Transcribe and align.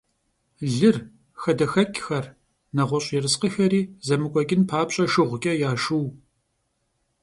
Лыр, 0.75 0.97
хадэхэкӀхэр, 1.41 2.25
нэгъуэщӀ 2.75 3.13
ерыскъыхэри 3.17 3.81
зэмыкӀуэкӀын 4.05 4.61
папщӀэ, 4.69 5.05
шыгъукӀэ 5.11 5.53
яшыу. 5.69 6.05